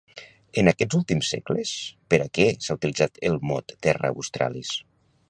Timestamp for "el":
3.31-3.39